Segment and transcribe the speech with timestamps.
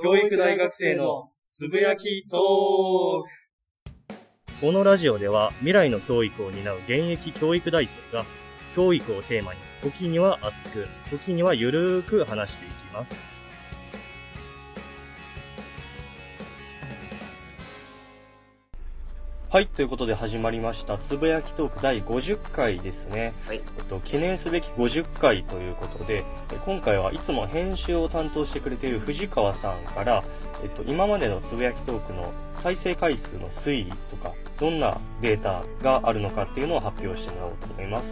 [0.00, 2.40] 教育大学生のつぶやきトー
[3.84, 4.60] ク。
[4.62, 8.24] このラジオでは未来の教育を担う現役教育大生が
[8.74, 13.41] 教育をテーマに時には熱く時にはゆるーく話していきます。
[19.52, 23.34] はい、ということで始まりました、つぶやきトーク第50回ですね。
[23.46, 23.60] はい。
[23.76, 26.24] えっと、記念すべき50回ということで、
[26.54, 30.24] え今回はいつも編集を担当してくれている藤川さんから、
[30.62, 38.04] えっと、今までのつぶやきトークの再生回数の推移とか、どんなデータがあるのかっていうのを発表してもらおうと思います。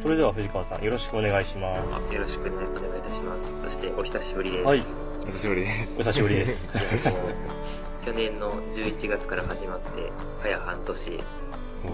[0.00, 1.82] それでは藤川さん、よろしくお願いします。
[1.92, 2.68] あよろしくお願いい
[3.02, 3.62] たします。
[3.64, 4.64] そして、お久しぶりです。
[4.64, 4.80] はい、
[5.24, 5.92] お久しぶりです。
[5.96, 7.76] お久しぶりです。
[8.06, 11.24] 去年の11月から始まって、早半年、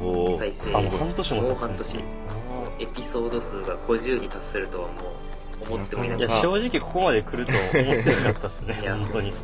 [0.04, 2.04] お再生、あ、もう半年ももう経ったんです半年ね。
[2.80, 4.94] エピソード数が50に達するとはも
[5.70, 9.32] う思ってもいないかっいや、正直ここまで来ると思ってなかったですねい、や本当に。
[9.32, 9.38] た。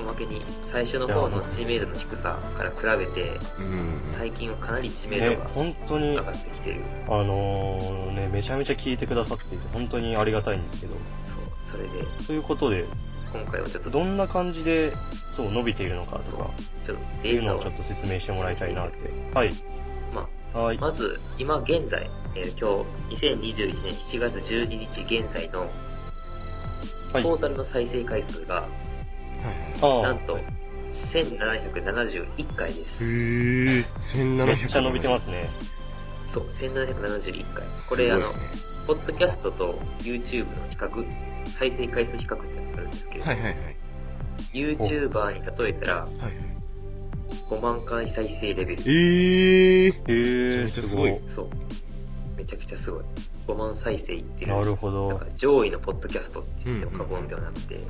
[0.00, 0.40] おまけに、
[0.72, 4.14] 最初の方の知名度の低さから比べて、うん。
[4.16, 6.84] 最近はかなり知名ね度が、本当に上、がってきてる。
[7.08, 10.94] あのーね、めちゃめちゃ聞いてくださっていて、本当にありがたいんですけど。
[10.94, 11.02] そう、
[11.72, 12.84] それで、ということで、
[13.32, 14.92] 今回はちょっと、どんな感じで、
[15.36, 16.50] そう、伸びているのかとか、
[16.84, 18.98] ちょっとっていうのをちょっと説明してもらいたいなって。
[19.34, 19.50] はい。
[20.14, 20.78] まはい。
[20.78, 25.60] まず、今現在、えー今日、2021年7月12日現在の、
[27.12, 27.22] はい。
[27.22, 28.68] トータルの再生回数が、はい
[29.82, 30.38] ああなんと、
[31.12, 32.80] 1771回です。
[32.80, 33.86] へぇー。
[34.14, 35.50] 1700めっちゃ伸びてますね。
[36.32, 37.64] そう、1771回。
[37.88, 38.32] これ、あの、
[38.86, 41.06] ポッドキャストと YouTube の比較、
[41.58, 43.81] 再生回数比較ってやつがあるんですけど、はいはいはい。
[44.52, 46.32] YouTuber に例えたら、はいはい。
[47.48, 48.82] 5万回再生レベル。
[48.82, 49.92] えー。
[50.06, 51.20] へえ、めちゃめちゃすごい。
[51.34, 51.48] そう。
[52.36, 53.04] めちゃくちゃすごい。
[53.46, 54.54] 5万再生いってる。
[54.54, 55.20] なるほど。
[55.36, 57.80] 上位のポッドキャストって言っても過言ではなくて、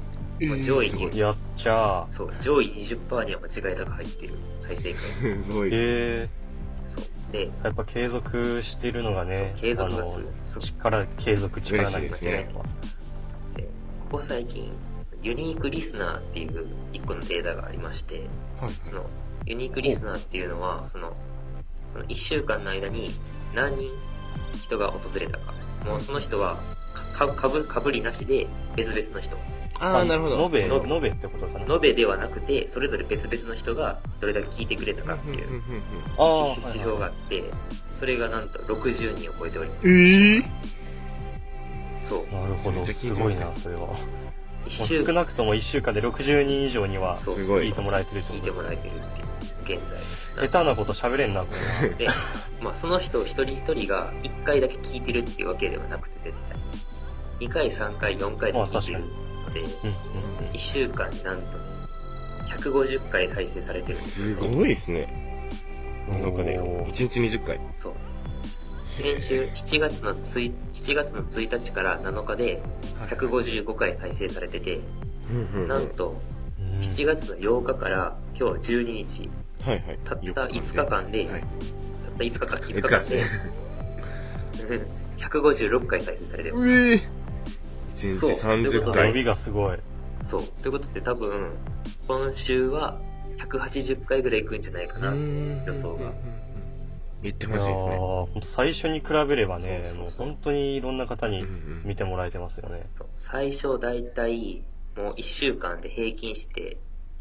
[0.40, 2.16] えもう上位にやっちゃー。
[2.16, 5.02] そう、上位20%には間違いなく入ってる再生回。
[5.50, 5.68] すごい。
[5.68, 6.28] へえ、
[6.96, 7.32] そう。
[7.32, 10.26] で、やっぱ継続してるのがね、継続がすあのる。
[10.52, 12.50] そう力、継続力ないですね。
[13.56, 13.62] で、
[14.10, 14.72] ここ最近、
[15.22, 18.28] ユニークリスナーっていう一個のデータがありまして、
[18.60, 19.06] はいその、
[19.46, 21.14] ユニークリスナーっていうのは、その、
[21.92, 23.08] その1週間の間に
[23.54, 23.90] 何人
[24.52, 25.54] 人が訪れたか。
[25.84, 26.58] もうその人は、
[27.14, 28.46] か、かかぶ、かぶりなしで
[28.76, 29.36] 別々の人。
[29.78, 30.44] あー、なるほど。
[30.44, 31.74] 延べ、延べってことかな。
[31.74, 35.62] 延べではなくて、それぞれ別々の人がどれだけ聞いてくれたかっていう
[36.18, 37.44] ああ、指指標があって、
[37.98, 39.88] それがなんと60人を超えております。
[39.88, 40.44] えー？
[42.08, 42.34] そう。
[42.34, 42.86] なるほど。
[42.86, 43.88] すごいな、それは。
[44.78, 50.48] も1週う少なくとも1週間で60人以上にはそうすごい聞いてもらえてるって聞いことですてもらえてるっていう、現在。
[50.48, 51.94] 下手なこと喋れんな、これは。
[51.96, 52.08] で、
[52.60, 56.58] まあその人一人一人が1回だけ聞いてるっていうわけではなくて絶対。
[57.48, 59.96] 2回、3回、4回で聞いてるので、うんうん
[60.46, 61.48] うん1週間になんとね、
[62.58, 64.36] 150回再生されてるんですすよ。
[64.36, 65.08] ごいですね。
[66.08, 67.60] なんかね、おー1日20回。
[68.98, 70.52] 先週7月の1
[70.84, 72.62] 7月の1日から7日で
[73.10, 74.80] 155回再生されてて、
[75.66, 76.20] なんと
[76.58, 79.30] うん7月の8日から今日12日、
[79.62, 79.98] はいはい。
[80.04, 81.40] たった5日間ではい。
[81.40, 81.50] たっ
[82.18, 83.24] た5日間、5日間で
[85.18, 86.56] 156回再生されてる。
[86.56, 87.00] うえー。
[87.96, 89.12] 1そう日30伸回。
[89.12, 89.78] びがすごい。
[90.30, 90.40] そう。
[90.62, 91.52] ということで多分、
[92.08, 93.00] 今週は
[93.38, 95.08] 180回ぐらい行くんじゃないかな。
[95.14, 96.12] 予想が。
[97.22, 97.96] 言ってほしいですね。
[97.96, 101.44] ほんと最初に比べればね、そうそうそうもう本当にいろんな方に
[101.84, 102.86] 見てもらえてますよね。
[102.96, 104.62] そう最初だいたい
[104.96, 106.76] もう1週間で平均して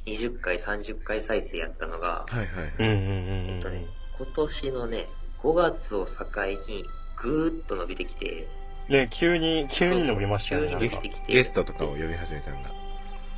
[0.06, 2.68] 20回、30回再生やったのが、はいはいうんうんはい。
[2.80, 3.86] うんうんえっとね、
[4.18, 5.08] 今年のね、
[5.44, 6.12] 5月を境
[6.68, 6.86] に
[7.22, 8.48] ぐーっと伸びてきて、
[8.90, 10.68] ね、急に、急に伸びましたよね。
[10.80, 11.34] 急に伸びてきて。
[11.34, 12.70] ゲストとかを呼び始めたのが。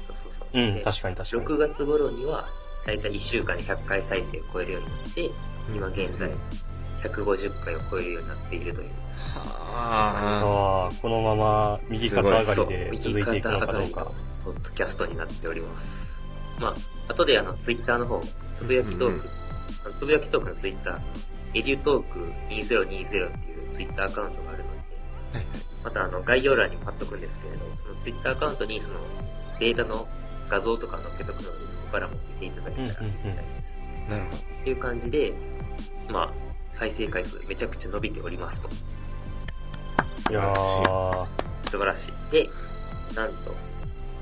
[0.07, 0.47] そうそうそう。
[0.53, 1.43] うん、で確かに確かに。
[1.45, 2.47] 6月頃には、
[2.85, 5.31] だいたい1週間に100回再生を超えるようになって、
[5.69, 6.31] 今現在、
[7.03, 8.89] 150回を超えるようになっているという。
[9.35, 14.11] はああ、このまま右肩上がりで続いていくのかどう右肩上がか。
[14.43, 15.87] ポッドキャストになっております。
[16.59, 16.67] ま
[17.07, 18.21] あ、後であの、ツイッターの方、
[18.57, 19.21] つぶやきトーク、うんうん
[19.99, 20.99] つぶやきトークのツイッター、
[21.55, 24.77] エデュトーク2020っていうツイッターアカウントがあるので、
[25.33, 25.47] はい
[25.83, 28.99] またあの、概要欄にも貼っとくんですけれど、そのツイッターアカウントにその、
[29.59, 30.07] データの
[30.49, 31.51] 画像とか載っけとくので、そ
[31.85, 33.73] こからも見ていただけたらありがたいです。
[34.07, 34.09] い。
[34.09, 34.37] なるほど。
[34.37, 35.33] っていう感じで、
[36.09, 36.33] まあ、
[36.79, 38.69] 再生回数めちゃくちゃ伸びておりますと。
[40.31, 41.25] いやー、
[41.69, 42.31] 素晴らしい。
[42.31, 42.49] で、
[43.15, 43.55] なんと、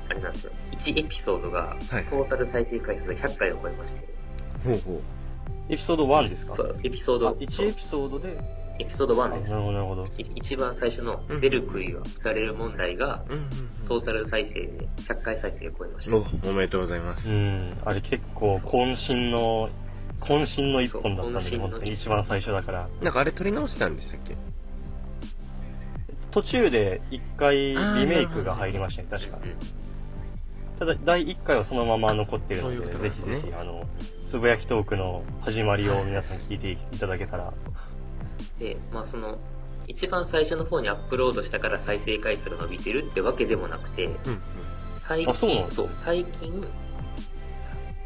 [0.09, 0.51] あれなんですよ。
[0.71, 3.99] 1エピソードが、はいトータル再生回数が100回を超えまして、
[4.63, 5.01] ほうほう。
[5.73, 6.55] エピソード1ですか？
[6.55, 8.37] そう、エピソード、あ1エピソードで、
[8.79, 9.49] エピソード1です。
[9.51, 10.05] なるほど、なるほど。
[10.17, 13.23] い一番最初の出る杭は打たれる問題が、
[13.87, 16.15] トータル再生で100回再生を超えました。
[16.15, 16.19] お、
[16.51, 17.27] おめでとうございます。
[17.27, 17.77] うん。
[17.85, 19.69] あれ結構、渾身の、
[20.21, 22.89] 渾身の一本だったんで、本当に一番最初だから。
[23.01, 24.35] なんかあれ撮り直したんでしたっけ？
[26.31, 27.75] 途中で一回リ
[28.07, 29.39] メイクが入りましたね、確か。
[30.79, 33.83] ただ、第1回はそのまま残ってるので、ぜひぜひ、あの、
[34.31, 37.53] つぶやきトークの始まりを皆さん聞いていただけたら。
[38.59, 39.37] で、まあその、
[39.87, 44.19] 一番最初の方にアップロードしたから再生回数が伸びてるってわけでもなくて、うんうん。
[45.07, 46.67] 最あそうなん近、ですね最近、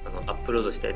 [0.06, 0.88] あの、アップロードした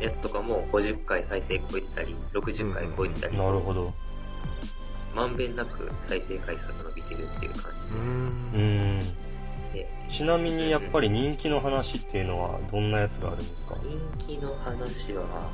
[0.00, 3.92] やつとかも50回再生超えてたり、60回超えてたり、なるほど。
[5.14, 7.96] まんべんなく再生回数が伸びてるっていう感うー。
[7.96, 9.00] うんん。
[9.00, 9.14] じ
[9.74, 9.88] で、
[10.18, 13.76] ちなみにやっぱり人気の話っていうのはどんなやつがあるんですか？
[14.18, 15.50] 人気の話は、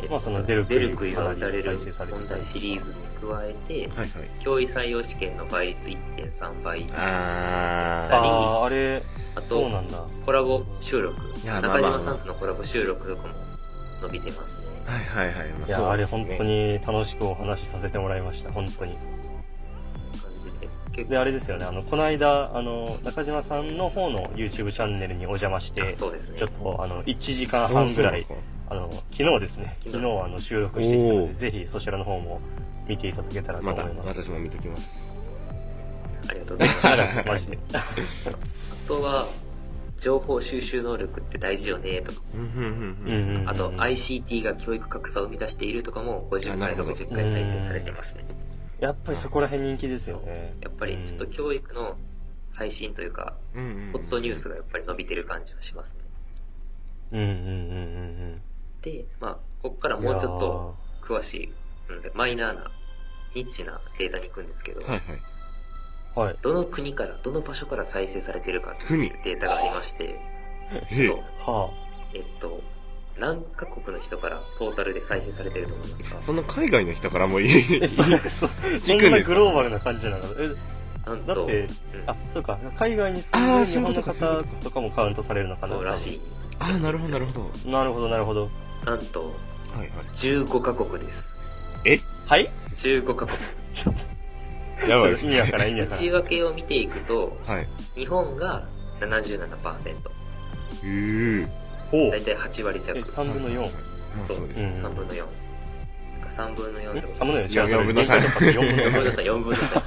[0.00, 1.78] えっまあその出る杭出る杭が打たれる
[2.10, 2.96] 問題シリーズに
[3.32, 4.08] 加えて、はいはい。
[4.44, 8.16] 教員採用試験の倍率1.3倍、ああ
[8.60, 9.02] あ、あれ、
[9.36, 10.02] あとそうなんだ。
[10.24, 13.34] コラボ収録、中まあまあ島さんとのコラボ収録とかも
[14.02, 14.44] 伸びてますね。
[14.86, 14.90] ー。
[14.90, 15.52] はいはいはい。
[15.52, 16.42] まいや、そうあれ本当。
[16.42, 18.94] に楽しくお話しさせてもらいました、本当に。
[18.94, 19.02] 感
[20.42, 28.26] じで、結で、あれですよね、あの、この間、あの、中島さんの方の YouTube チャンネルにお邪魔して、そうですねちょっと、あの、1時間半ぐらい、
[28.70, 32.40] あの、昨日ですね、昨日あの、収録してきたのおで、ぜひそちらの方も
[32.88, 34.22] 見ていただけたらとまた、思います。
[34.22, 34.90] 私も見ときます。
[36.28, 36.86] ありがとうございます。
[36.86, 37.58] あら、マジで。
[37.74, 39.28] あとは、
[40.00, 42.20] 情報収集能力って大事よねとか、
[43.46, 48.14] あと ICT が教育格差を生み出しているとかも50回、60回再生されてます。
[48.14, 48.24] ね。
[48.78, 50.10] やっぱりそこら辺人気です。
[50.10, 50.54] よね。
[50.60, 51.96] やっぱりちょっと教育の
[52.58, 53.92] 最新というか、うんうんうん。
[53.92, 55.88] ホットニュースがやっぱり伸びてる感じはします。
[55.88, 55.94] ね。
[57.12, 57.32] うんうんうんう
[58.34, 58.42] ん
[58.82, 59.98] で、まあ、ここから。
[59.98, 61.48] もうちょっと詳しい、
[61.88, 62.70] うんでマイナーな、
[63.34, 64.62] ニッチなデータに行くんです。
[64.62, 65.02] けど、はいはい。
[66.16, 66.36] はい。
[66.42, 70.18] どの国から、どの場所から再生されているかっていうデータがありまして、
[70.90, 71.70] えそうは
[72.14, 72.60] えっと、
[73.18, 76.22] 何カ国の人からトータルで再生されてると思いますか？
[76.26, 77.84] その海外の人からもいい。
[78.00, 78.08] あ。
[78.08, 80.22] え、そそんなグローバルな感じなの？
[80.22, 81.66] かえ、なんと、だってうん
[82.10, 85.74] あ、そうか、海外に住んでる日本の方とかもカウントされるのかな？
[85.74, 86.20] そうらしい。
[86.58, 87.32] ああ、なるほどなるほ
[87.64, 87.70] ど。
[87.70, 88.48] なるほど、なるほど。
[88.86, 89.88] なんと、はいはい。
[90.22, 91.12] 15カ国で
[91.98, 92.06] す。
[92.26, 92.50] はい
[92.82, 93.38] ？15カ国。
[94.88, 96.04] やばい意味わからん、意味わからん。
[96.04, 97.68] 内訳を見ていくと、はい。
[97.94, 98.66] 日本が
[99.00, 99.46] 77%、
[100.82, 101.48] へー。
[101.92, 102.98] おうだいたい8割弱。
[102.98, 103.60] え、3分の4。
[103.60, 104.60] まあそうそうです。
[104.60, 105.24] うん3分の4。
[106.36, 107.48] 3分の4んってこと ?3 分の4違う。
[107.48, 109.14] いや4分の3 4分の4分の4。
[109.14, 109.84] 3、4分の3。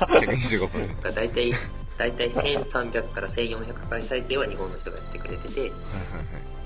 [0.99, 1.15] 125%。
[1.15, 1.53] だいたい、
[1.97, 5.77] だいたい1300から1400回再生は日本の人がやってくれてて、はいはい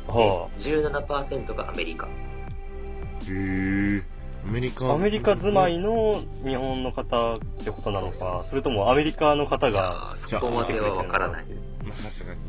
[0.08, 0.28] はい。
[0.30, 2.08] は17%がアメリカ。
[2.08, 4.04] へー。
[4.48, 4.86] アメリカ。
[4.86, 4.94] あ。
[4.94, 11.46] アメリカ住まいの日本の方ってことなのか、それともアメリカの方が、そこまではわからない。
[11.84, 12.42] まあさすがに。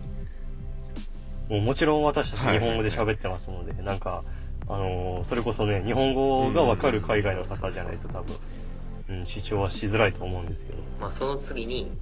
[1.48, 4.24] もうもちろん私たちはい日本語で喋ってますので、なんか、
[4.66, 8.36] あのーそれこそね、日本語がわかる海外の方じゃないと多分、
[9.10, 10.78] うん、視聴はしづらいと思うんですけど。
[11.00, 11.92] まあその次に、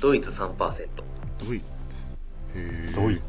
[0.00, 0.56] ドイツ3%。
[0.56, 1.66] ドイツ。
[2.54, 2.94] へー。
[2.96, 3.22] ドイツ。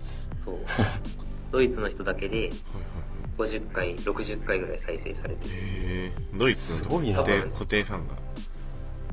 [0.45, 0.57] そう。
[1.51, 5.55] ドイツの人だけではいはい50回、60回ぐらい再生されてる。
[5.55, 6.37] へー。
[6.39, 8.13] ドイツのすごいな固定固定ファンが。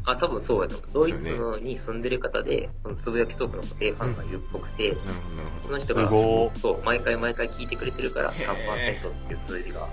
[0.05, 0.91] あ、多分そうやと思う。
[0.93, 5.67] ドイツのに住んでる方で、このつぶやきトークの固定ファンがいるっぽくて、なるほどなるほど。
[5.67, 9.89] その人がすご、そう、毎回毎回聞いてくれてるから3%へっていう数字が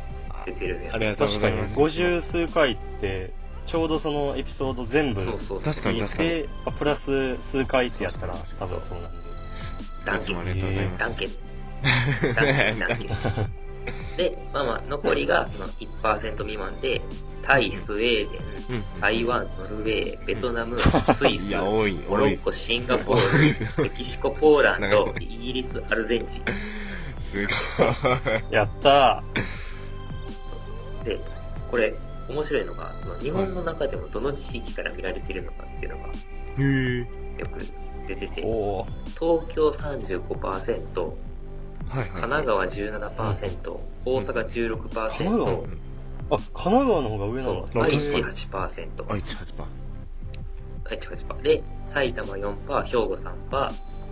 [0.45, 0.91] 出てるね。
[0.93, 1.79] ありがとうご確かにざいます。
[1.79, 3.33] 50数回って、
[3.67, 5.61] ちょうどそのエピソード全部そうそう。
[5.61, 6.29] 確かに確かに。
[6.29, 9.27] て、あプラス数回ってやったら多分そうなんで。
[10.05, 10.99] ダンケありがとうございます。
[10.99, 11.27] ダンケ
[12.33, 13.09] ダンケダンケ
[14.17, 17.01] で、まあまあ、残りがその1%未満で、
[17.43, 18.37] タイ、スウェーデ
[18.73, 19.01] ン、うん。
[19.01, 21.95] 台湾、ノルウェー、ベトナム、スイス、 いや、多い、多い。
[22.09, 26.43] モロッコ、シンガポール、 メキシコ、ポーランド、イギリス、アルゼンチン。
[27.33, 28.53] すごい。
[28.53, 29.23] やった
[31.03, 31.19] で、
[31.71, 31.93] これ、
[32.29, 36.07] 面白いのが、その日本の中でもどの地域から見られてるのかっていうのが。
[36.07, 37.59] よく
[38.07, 41.26] 出てーて、東京35%、はいはい。
[41.89, 45.67] 神奈川17%、大阪神奈川16%、
[46.29, 49.65] あ、神奈川の方が上なそうの、愛知確かに8%、愛知8%。
[50.89, 51.41] 愛知8%。
[51.41, 51.63] で、
[51.93, 53.69] 埼玉4%、兵庫3%、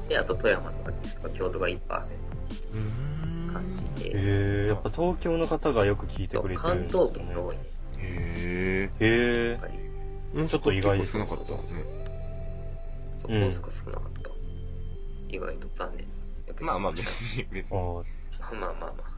[0.08, 3.54] で、あと富山とかとか京都が1%うーん。
[3.54, 3.64] 感
[3.98, 7.12] じで、へえ、やっぱ東京の方がよく聞いてくれてるん関ですよね。
[7.14, 7.64] 東圏が多いね。
[7.98, 10.50] へへえやっぱり、ー。
[10.50, 11.84] ちょっと意外です少なかったですね。
[13.22, 14.30] そう、うん大阪少なかった。
[15.30, 16.06] 意外と残念。
[16.60, 17.78] まあまあ別に、別に。
[17.78, 18.04] あー
[18.40, 19.16] まあ まあまあまあ。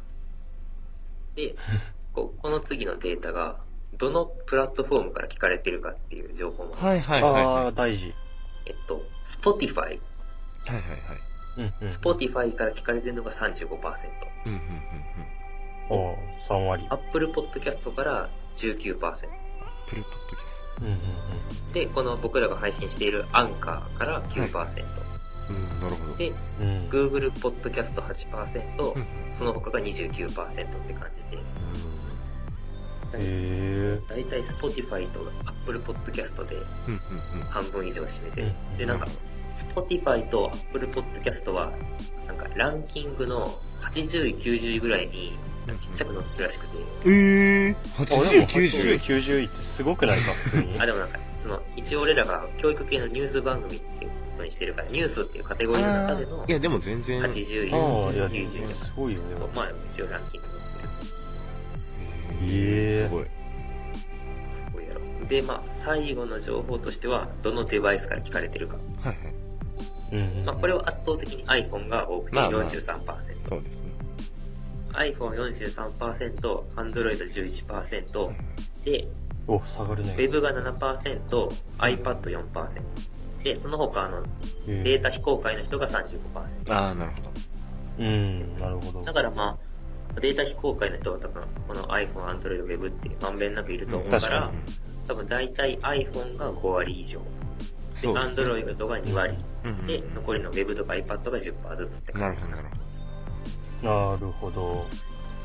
[1.35, 1.55] で、
[2.13, 3.59] ここの次のデータが、
[3.97, 6.75] どのプラットフォームから聞かれてるかっていう情報も。
[6.75, 7.73] はいはいはいああ、はい。
[7.73, 8.13] 大事。
[8.65, 9.01] えっと、
[9.41, 9.75] Spotify。
[9.75, 10.01] はいはいはい。
[11.57, 11.87] うんうん。
[11.95, 13.67] Spotify から聞かれてるのが35%。
[14.45, 15.37] うんうんうん
[15.89, 16.17] おー
[16.49, 16.87] 3割。
[16.89, 18.99] Apple Podcast から19%。
[19.87, 20.47] プルポッドキャ
[20.79, 24.43] うんうんで、この僕らが配信しているアンカーから9%。
[24.43, 25.16] スト。
[25.49, 26.15] うん、なるほど。
[26.17, 26.67] で、うん。
[26.67, 26.89] うん。
[26.89, 29.05] Google Podcast 8%、うん
[29.37, 31.37] その他が29%って感じで。
[33.13, 34.01] へえ。
[34.09, 36.55] だいたい Spotify と Apple Podcast で
[36.87, 37.01] うん
[37.35, 37.47] うんうん。
[37.49, 38.53] 半分以上占めてる。
[38.71, 39.05] うんで、なんか、
[39.75, 41.71] Spotify と Apple Podcast は、
[42.27, 43.45] なんかランキングの
[43.93, 45.37] 80位、90位ぐらいに
[45.75, 49.01] ちっちゃく載ってるらしくて、えー、あ、でも80、80、90。
[49.01, 50.75] 90位ってすごくないか、普通に。
[50.81, 57.21] あ、でもなんか、その、一応俺らが教育系のニュース番組っていうことにしてるから、ニュースっていうカテゴリーの中でのいや、でも全然。
[57.21, 59.35] 80位、ああ、いや、90位すとか、ごいよね。
[59.55, 62.59] まあ一応ランキング載ってる。
[62.59, 63.25] へーすごい。
[63.25, 63.29] す
[64.73, 65.27] ごいやろ。
[65.27, 68.77] で、まあ最後の情報としては、どのデバイスから聞かれてるか。
[68.77, 69.17] はいはい。
[70.11, 70.45] うんうんうん。
[70.45, 73.49] まあこれは圧倒的に iPhone が多くてまあまあ43%。
[73.49, 73.87] そうですね。
[74.93, 78.35] iPhone43%、Android11%、
[78.83, 79.07] で、
[79.47, 80.15] お、下がるね。
[80.17, 83.16] Web が7%、iPad4%。
[83.47, 84.23] で、その他、あの、
[84.67, 86.73] へデータ非公開の人が35%。
[86.73, 87.31] ああ、なるほど。
[87.99, 89.03] うん、なるほど。
[89.03, 89.57] だからま
[90.15, 94.51] あ、データ非公開の人は多分、この iPhone、Android、Web ってまんべんなくいると思うか、確から
[95.07, 97.21] 多分大体 iPhone が5割以上。
[98.01, 99.33] で、Android が2割。
[99.63, 102.69] うんうんうんで、残りの Web とか iPad が10%ずつって感じなるほど、なる
[103.81, 104.85] ほなるほど。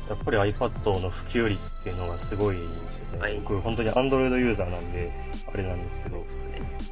[0.09, 3.02] やっぱり iPad の普及率っていうのがすごいですよね。
[3.19, 5.11] はい僕、本当に Android ユーザーなんで、
[5.51, 6.25] あれなんですけど、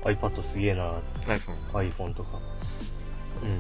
[0.04, 1.02] iPad すげえな、ど。
[1.32, 1.92] iPhone。
[1.92, 2.30] iPhone とか。
[3.44, 3.60] うん。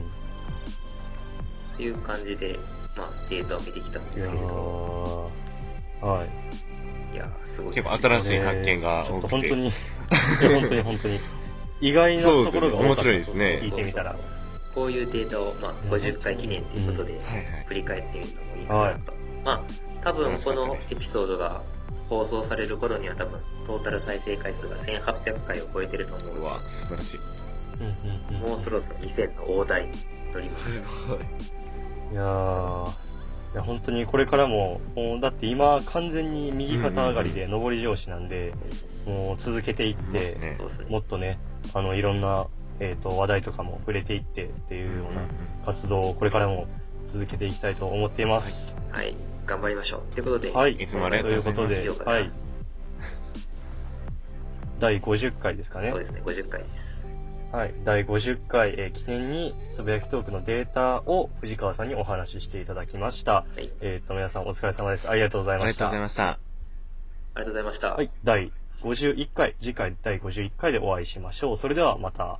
[1.74, 2.58] っていう感じで、
[2.96, 6.30] まあ、データを見てきたんですけれど、ー、はい。
[7.14, 7.74] いやー、すごい。
[7.74, 9.50] 結構新しい発見がちょっ多くて。
[9.50, 11.20] と本当に、本当に本当に、
[11.82, 14.16] 意外なところが面白いですね聞いてみたら。
[14.74, 17.20] こういうデータを、まあ、50回記念ということで。
[17.68, 19.14] 振り返ってみるのもいいかなと。
[19.44, 19.62] まあ、
[20.02, 21.62] 多分このエピソードが
[22.12, 27.20] 放送される頃には多分、トータル再生回数が1800回を超えてると思うのうわ、素晴らしい。
[27.80, 29.94] うんうんうんで、もうそろそろ2000の大台に
[30.34, 30.64] 乗ります。
[31.08, 31.18] ごい。
[32.12, 32.90] いやー、
[33.54, 38.54] いや本当にこれからも、もうだって今完全に右肩上がりで上り調子なんで、
[39.06, 40.58] もう続けていって、ね。
[40.90, 41.40] もっとね、
[41.74, 42.48] あの、いろんな、
[42.82, 45.22] えっ、と、話題とかも触れていってっていうような
[45.66, 46.68] 活動をこれからも
[47.14, 48.48] 続けていきたいと思っています。
[48.92, 49.16] はい。
[49.46, 50.14] 頑張りましょう。
[50.14, 50.74] ということで、はい。
[50.74, 52.32] いつもありがとうございますということで、はい。
[54.80, 56.00] 第50回ですかねそう。
[56.00, 57.56] ですね、50回です。
[57.56, 57.74] はい。
[57.84, 63.32] 第50回、えー記念に、つぶやきトークのデータを藤川さんにお話ししていただきました。
[63.32, 63.70] はい。
[63.82, 65.10] えっ、と、皆さんお疲れ様です。
[65.10, 65.90] ありがとうございました。
[65.90, 66.40] ありがとうございました。
[67.34, 67.88] ありがとうございました。
[67.94, 68.12] はい。
[68.24, 68.52] 第
[68.84, 71.58] 51回、次回第51回でお会いしましょう。
[71.58, 72.40] それではまた。